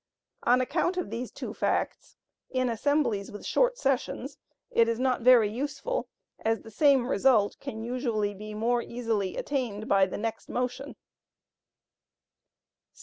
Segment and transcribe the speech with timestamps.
[0.41, 2.17] On account of these two facts,
[2.49, 4.39] in assemblies with short sessions
[4.71, 9.87] it is not very useful, as the same result can usually be more easily attained
[9.87, 10.95] by the next motion.